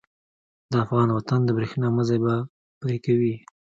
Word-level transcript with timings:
د 0.71 0.73
افغان 0.83 1.09
وطن 1.13 1.39
د 1.45 1.49
برېښنا 1.57 1.87
مزی 1.95 2.17
به 2.23 2.35
پرې 2.81 2.97
کوي. 3.05 3.35